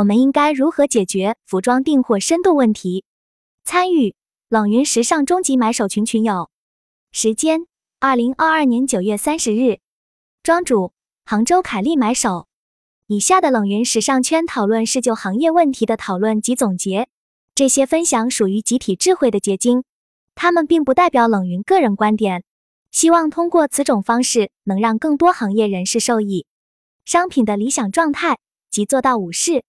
[0.00, 3.04] 我们应该如何解决服装订货深度问题？
[3.64, 4.14] 参与
[4.48, 6.48] 冷云时尚终极买手群群友，
[7.12, 7.66] 时间
[7.98, 9.80] 二零二二年九月三十日，
[10.42, 10.94] 庄主
[11.26, 12.46] 杭州凯利买手。
[13.08, 17.06] 以下的冷云时尚圈讨论是就行业问题的讨论及总结，
[17.54, 19.84] 这些分享属于集体智慧的结晶，
[20.34, 22.42] 他们并不代表冷云个人观点。
[22.90, 26.46] 希望通过此种方式能让更多行业人士受益。
[27.04, 28.38] 商品的理想状态
[28.70, 29.62] 即做到五事。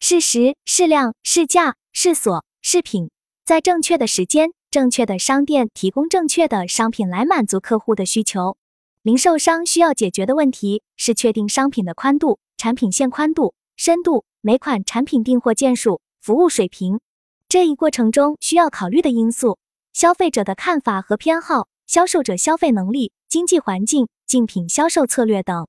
[0.00, 3.10] 适时、适量、适价、适所、适品，
[3.44, 8.56] 在正确的时间、正确的商店提供正确的商品来满足客户的需求。
[9.02, 17.00] 零售商需要解决的问题是确定商品的宽度、产品线宽度、深度、每款产品订货件数、服务水平。
[17.48, 19.58] 这一过程中需要考虑的因素：
[19.92, 25.66] 消费者的看法和偏好、销售者消费能力、经济环境、竞品销售策略等。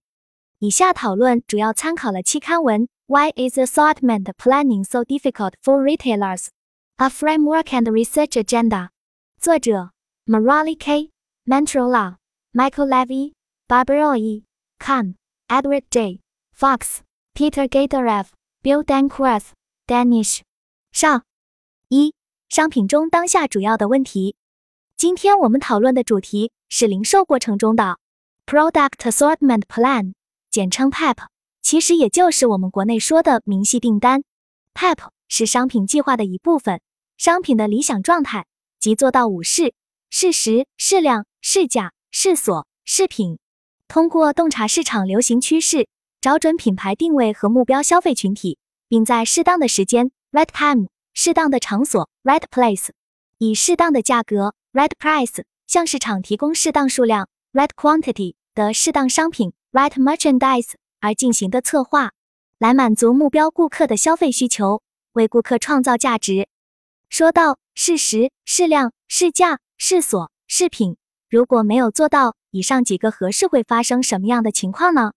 [0.59, 2.87] 以下讨论主要参考了期刊文。
[3.08, 6.48] Why is assortment planning so difficult for retailers?
[6.98, 8.88] A framework and research agenda.
[9.38, 9.90] 作者
[10.26, 11.10] Marali K.
[11.46, 12.16] Mantrola,
[12.52, 13.32] Michael Levy,
[13.68, 14.44] Barbara E.
[14.78, 15.16] Kahn,
[15.48, 16.20] Edward J.
[16.56, 17.00] Fox,
[17.34, 18.28] Peter Gatorev,
[18.62, 19.52] Bill Danqueth,
[19.86, 20.40] Danish.
[20.92, 21.24] 上
[21.88, 22.14] 一
[22.48, 24.36] 商品中当下主要的问题。
[24.96, 27.98] 今天我们讨论的主题是零售过程中的
[28.46, 30.14] Product Assortment Plan，
[30.50, 31.16] 简称 PAP。
[31.69, 34.23] 其实也就是我们国内说的明细订单
[34.73, 36.81] ，PAP 是商品计划的一部分。
[37.15, 38.47] 商品的理想状态
[38.79, 39.75] 即做到五适：
[40.09, 43.37] 适时、适量、适价、适所、适品。
[43.87, 45.87] 通过洞察市场流行趋势，
[46.19, 52.89] 找准品牌定位和目标消费群体，并在适当的时间 （right time）、适当的场所 （right place）
[53.37, 60.71] 以适当的价格 （right price） 向市场提供适当数量 （right quantity） 的适当商品 （right merchandise）。
[60.99, 62.11] 而进行的策划，
[62.57, 64.81] 来满足目标顾客的消费需求，
[65.13, 66.47] 为顾客创造价值。
[67.09, 70.97] 说到适时、适量、适价、适所、适品，
[71.29, 75.13] 如果没有做到以上几个合适，会发生什么样的情况呢？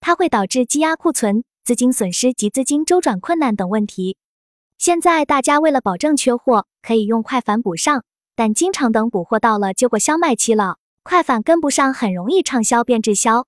[0.00, 4.16] 它会导致积压库存、资金损失及资金周转困难等问题。
[4.78, 13.46] 现在大家为了保证缺货，可以用快反补上，但经常等补货到了就过销卖期了，快反跟不上，很容易畅销变滞销。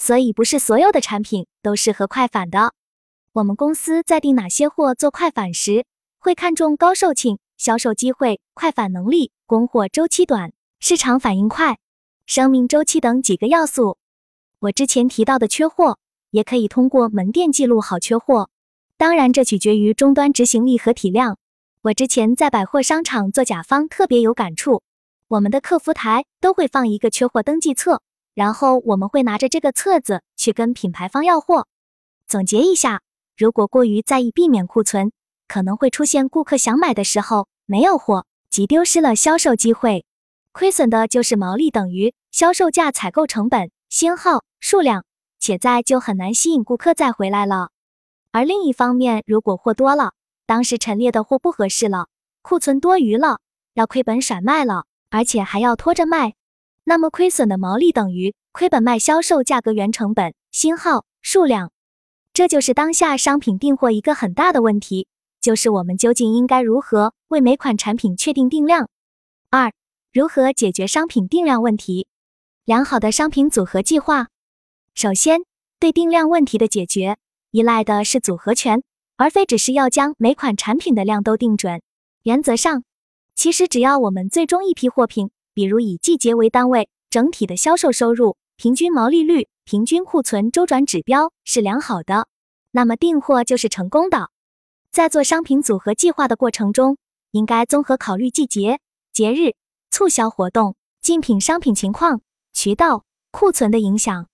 [0.00, 2.72] 所以不是所有的产品都适合快返的。
[3.34, 5.84] 我们公司在定哪些货做快返时，
[6.18, 11.78] 会看重高售罄、销售机会、快返能力、供货周期短、市场反应快、
[12.24, 13.98] 生命周期等几个要素。
[14.60, 15.98] 我之前提到的缺货，
[16.30, 18.48] 也可以通过门店记录好缺货。
[18.96, 21.36] 当然，这取决于终端执行力和体量。
[21.82, 24.82] 我之前在百货商场做甲方，特别有感触。
[25.28, 28.00] 我们的客服台都会放一个缺货登记册。
[28.40, 31.66] 然后我们会拿着这个册子去跟品牌方要货。
[32.26, 33.02] 总结一下，
[33.36, 35.12] 如果过于在意避免库存，
[35.46, 40.06] 可能会出现顾客想买的时候没有货，即丢失了销售机会，
[40.52, 45.04] 亏损的就是毛利等于销售价、采购成本、星号数量，
[45.38, 47.68] 且在就很难吸引顾客再回来了。
[48.32, 50.14] 而另一方面，如果货多了，
[50.46, 52.06] 当时陈列的货不合适了，
[52.40, 53.40] 库存多余了，
[53.74, 56.32] 要亏本甩卖了，而且还要拖着卖。
[56.84, 61.70] 那么亏损的毛利等于亏本卖销售价格原成本星号数量，
[62.32, 65.06] 这就是当下商品订货一个很大的问题，
[65.40, 68.88] 就是我们究竟应该如何为每款产品确定定量？
[69.50, 69.72] 二、
[70.12, 72.08] 如何解决商品定量问题？
[72.64, 74.28] 良好的商品组合计划，
[74.94, 75.40] 首先
[75.78, 77.16] 对定量问题的解决
[77.50, 78.82] 依赖的是组合拳，
[79.16, 81.82] 而非只是要将每款产品的量都定准。
[82.22, 82.84] 原则上，
[83.34, 85.30] 其实只要我们最终一批货品。
[85.54, 92.28] 比如以季节为单位，整体的销售收入、平均毛利率、平均库存周转指标是良好的，
[92.70, 94.30] 那么订货就是成功的。
[94.92, 96.98] 在做商品组合计划的过程中，
[97.32, 98.80] 应该综合考虑季节、
[99.12, 99.54] 节日、
[99.90, 102.20] 促销活动、竞品商品情况、
[102.52, 104.28] 渠道、库存的影响，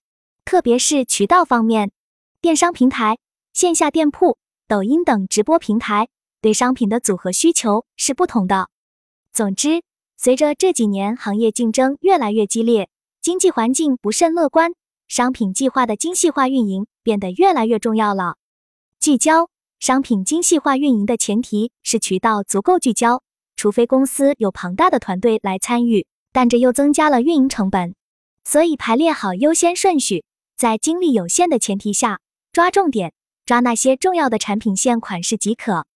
[0.44, 1.92] 特别是渠道方面，
[2.40, 3.18] 电商平台、
[3.52, 4.38] 线下店铺、
[4.68, 6.08] 抖音等直播平台
[6.40, 8.68] 对商品的组合需求是不同的。
[9.32, 9.85] 总之。
[10.16, 12.88] 随着这几年行业竞争越来越激烈，
[13.20, 14.72] 经济环境不甚乐观，
[15.08, 18.36] 商品计划的精细化运营变得越来越重要了。
[18.98, 23.22] 聚焦商品精细化运营的前提是渠道足够聚焦，
[23.56, 27.94] 除非公司有庞大的团队来参与，但这又增加了运营成本。
[28.42, 30.24] 所以排列好优先顺序，
[30.56, 32.20] 在精力有限的前提下，
[32.52, 33.12] 抓重点，
[33.44, 35.86] 抓那些重要的产品线款式即可。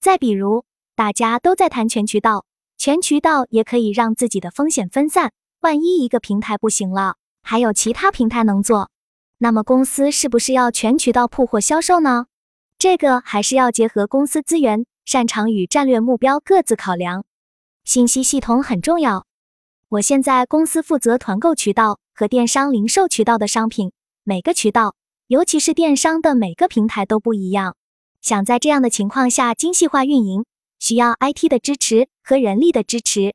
[0.00, 0.64] 再比如，
[0.96, 2.46] 大家都在谈全渠道。
[2.78, 8.90] 全渠道也可以让自己的风险分散，万一一个平台不行了，还有其他平台能做。
[9.38, 12.26] 那么公司是不是要全渠道铺货销售呢？
[12.78, 17.24] 这个还是要结合公司资源、擅长与战略目标各自考量。
[17.84, 19.26] 信息系统很重要。
[19.88, 23.90] 我现在公司负责团购渠道和电商零售渠道的商品，
[24.22, 24.94] 每个渠道，
[25.26, 27.74] 尤其是电商的每个平台都不一样。
[28.20, 30.44] 想在这样的情况下精细化运营，
[30.88, 33.34] 需要 IT 的支持和人力的支持。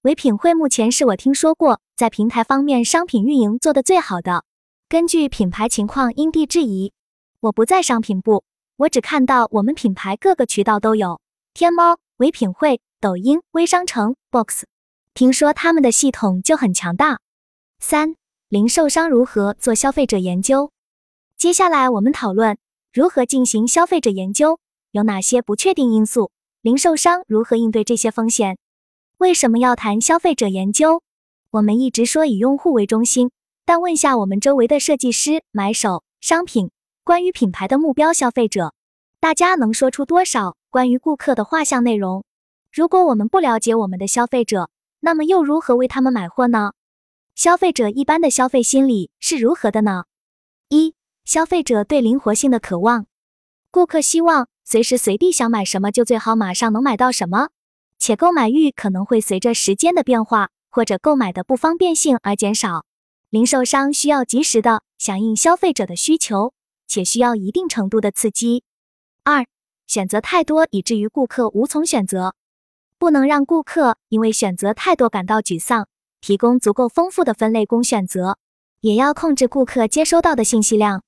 [0.00, 4.44] 唯品会目前是我听说过在平台方面商品运营做得最好的。
[4.88, 6.94] 根据品牌情况因地制宜。
[7.40, 8.44] 我不在商品部。
[8.78, 11.20] 我只看到我们品牌各个渠道都有，
[11.52, 14.64] 天猫、唯品会、抖音、微商城、Box，
[15.12, 17.20] 听说他们的系统就很强大。
[17.78, 18.16] 三、
[18.48, 20.70] 零售商如何做消费者研究？
[21.36, 22.56] 接下来我们讨论
[22.90, 24.58] 如何进行消费者研究，
[24.92, 26.30] 有哪些不确定因素，
[26.66, 28.58] 零售商如何应对这些风险？
[29.18, 31.00] 为什么要谈消费者研究？
[31.50, 33.30] 我们一直说以用户为中心，
[33.64, 36.72] 但问下我们周围的设计师、买手、商品。
[37.04, 38.74] 关于品牌的目标消费者，
[39.20, 42.24] 大家能说出多少关于顾客的画像内容？
[42.72, 46.72] 如果我们不了解我们的消费者，那么又如何为他们买货呢？
[47.36, 50.06] 消费者一般的消费心理是如何的呢？
[50.70, 53.06] 一、消费者对灵活性的渴望，
[53.70, 57.48] 顾客希望随时随地想买什么就最好马上能买到什么，
[57.98, 62.84] 且购买欲可能会随着时间的变化或者购买的不方便性而减少。
[63.30, 66.52] 零售商需要及时的响应消费者的需求。
[66.88, 68.62] 且需要一定程度的刺激。
[69.24, 69.44] 二、
[69.88, 72.36] 选择太多以至于顾客无从选择，
[72.96, 75.88] 不能让顾客因为选择太多感到沮丧。
[76.20, 78.38] 提供足够丰富的分类供选择，
[78.82, 81.02] 也要控制顾客接收到的信息量。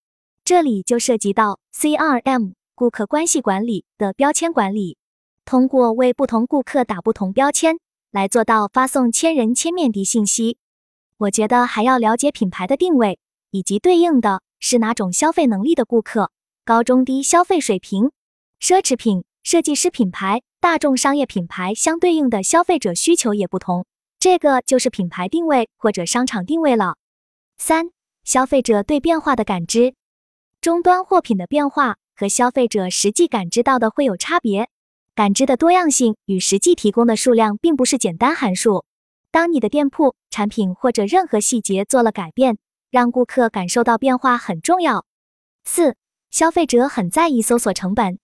[0.45, 4.99] 这里就涉及到 CRM 顾客关系管理的标签管理，
[5.45, 7.81] 通过为不同顾客打不同标签，
[8.13, 10.59] 来做到发送千人千面的信息。
[11.17, 13.19] 我觉得还要了解品牌的定位
[13.51, 14.43] 以及对应的。
[14.61, 16.31] 是哪种消费能力的顾客？
[16.65, 18.13] 高中低消费水平，
[18.61, 23.87] 奢侈品、设计师品牌、大众商业品牌相对应的消费者需求也不同，
[24.21, 26.95] 这个就是品牌定位或者商场定位了。
[27.57, 27.91] 三、
[28.23, 29.95] 消费者对变化的感知，
[30.61, 34.69] 终端货品的变化和消费者实际感知到的会有差别，
[35.15, 38.85] 感知的多样性与实际提供的数量并不是简单函数。
[39.31, 42.59] 当你的店铺、产品或者任何细节做了改变。
[42.91, 45.05] 让顾客感受到变化很重要。
[45.65, 45.95] 四、
[46.31, 48.19] 消费者很在意搜索成本。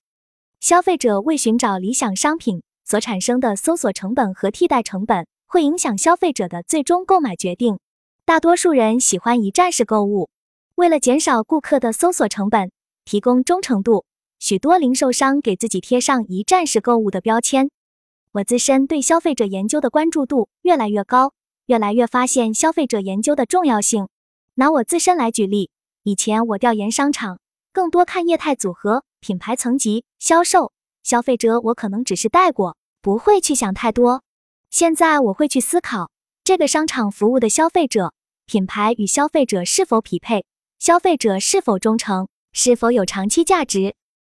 [0.58, 7.78] 消费者为寻找理想商品所产生的搜索成本和替代成本，会影响消费者的最终购买决定。
[8.24, 10.30] 大多数人喜欢一站式购物。
[10.76, 12.72] 为了减少顾客的搜索成本，
[13.04, 14.04] 提供忠诚度，
[14.38, 17.70] 许多零售商给自己贴上一站式购物的标签。
[18.32, 21.32] 我自身对消费者研究的关注度越来越高，
[21.66, 24.08] 越来越发现消费者研究的重要性。
[24.54, 25.70] 拿我自身来举例，
[26.02, 27.38] 以前我调研商场，
[27.72, 30.72] 更多看业态组合、品牌层级、销售、
[31.02, 34.22] 消费者，我可能只是带过，不会去想太多。
[34.70, 36.10] 现在我会去思考，
[36.42, 38.12] 这个商场服务的消费者
[38.46, 40.44] 品牌与消费者是否匹配，
[40.78, 43.96] 消费者是否忠诚，是否有长期价值。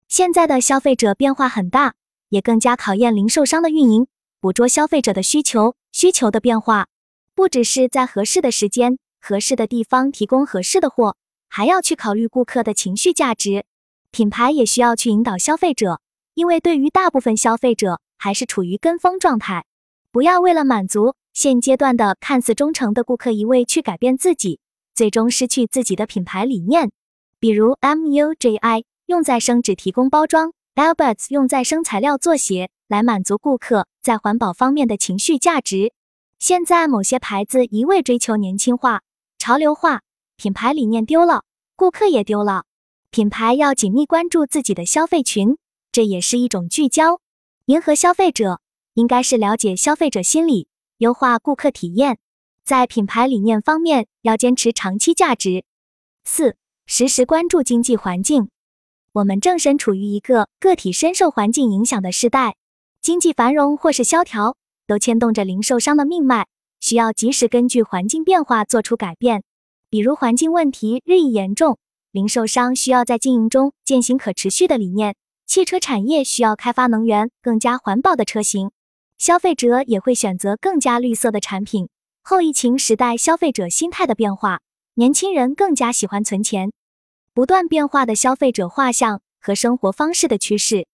[0.09, 1.95] 现在的消费者变化很大，
[2.31, 4.07] 也更加考验零售商的运营，
[4.41, 6.87] 捕捉消费者的需求，需求的变化，
[7.35, 8.99] 不只是在合适的时间。
[9.21, 11.17] 合适的地方提供合适的货，
[11.49, 13.65] 还要去考虑顾客的情绪价值。
[14.11, 16.01] 品牌也需要去引导消费者，
[16.35, 19.67] 因为对于大部分消费者还是处于跟风状态。
[20.11, 24.61] 不要为了满足现阶段的看似忠诚的顾客，一味去改变自己，
[24.95, 26.91] 最终失去自己的品牌理念。
[27.39, 35.93] 比如 MUJI 用再生纸提供包装，Alberts 用再生材料做鞋，来满足顾客在环保方面的情绪价值。
[36.39, 39.03] 现在某些牌子一味追求年轻化。
[39.39, 40.03] 潮流化
[40.37, 41.45] 品牌理念丢了，
[41.77, 42.65] 顾客也丢了。
[43.11, 45.57] 品牌要紧密关注自己的消费群，
[45.93, 47.21] 这也是一种聚焦。
[47.67, 48.61] 迎合消费者，
[48.95, 52.19] 应该是了解消费者心理，优化顾客体验。
[52.65, 55.65] 在品牌理念方面，要坚持长期价值。
[56.25, 58.49] 四、实时关注经济环境。
[59.13, 62.55] 我们正身处于一个个体深受环境影响的时代，
[63.03, 66.47] 经济繁荣或是萧条，都牵动着零售商的命脉。
[66.79, 69.43] 需要及时根据环境变化做出改变，
[69.91, 71.79] 比如环境问题日益严重，
[72.13, 75.15] 零售商需要在经营中践行可持续的理念；
[75.47, 78.71] 汽车产业需要开发能源更加环保的车型，
[79.19, 81.89] 消费者也会选择更加绿色的产品。
[82.23, 84.61] 后疫情时代消费者心态的变化，
[84.95, 86.71] 年轻人更加喜欢存钱，
[87.37, 90.87] 不断变化的消费者画像和生活方式的趋势，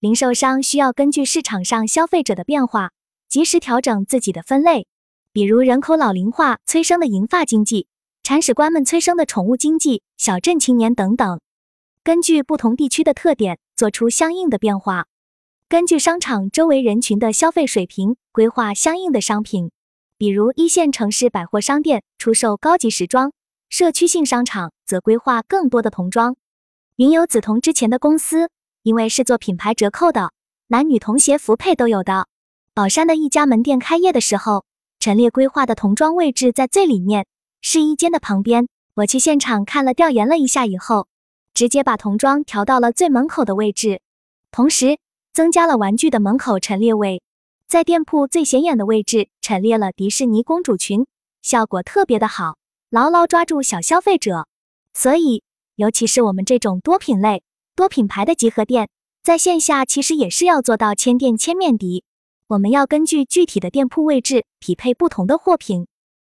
[0.00, 2.90] 零售商需要根据市场上消费者的变化，
[3.26, 4.86] 及时调整自己的分类。
[5.32, 7.86] 比如人口老龄化催生的银发经济，
[8.22, 11.40] 铲屎官们催生的宠物经济、小镇青年等等。
[12.04, 15.06] 根据不同地区的特点做出相应的变化，
[15.70, 19.70] 根据商场周围人群的消费水平规划相应的商品。
[20.18, 23.32] 比如一线城市百货商店出售高级时装，
[23.70, 26.36] 社区性商场则规划更多的童装。
[26.96, 28.48] 云游紫铜之前的公司，
[28.82, 30.32] 因为是做品牌折扣的，
[30.68, 32.26] 男女童鞋服配都有的。
[32.72, 34.64] 宝山的一家门店开业的时候，
[34.98, 37.26] 陈列规划的童装位置在最里面，
[37.60, 38.68] 试衣间的旁边。
[38.94, 41.06] 我去现场看了，调研了一下以后，
[41.54, 44.00] 直接把童装调到了最门口的位置，
[44.50, 44.98] 同时
[45.32, 47.22] 增加了玩具的门口陈列位。
[47.68, 51.06] 在店铺最显眼的位置陈列了迪士尼公主裙，
[51.42, 52.56] 效果特别的好，
[52.90, 54.48] 牢牢抓住小消费者。
[54.94, 55.42] 所以，
[55.76, 57.42] 尤其是我们这种多品类、
[57.76, 58.88] 多品牌的集合店，
[59.22, 62.02] 在线下其实也是要做到千店千面的。
[62.46, 65.86] 我们要根据具体的店铺位置匹配不同的货品。